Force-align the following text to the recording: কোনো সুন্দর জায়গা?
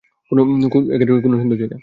কোনো 0.31 0.41
সুন্দর 1.41 1.57
জায়গা? 1.61 1.77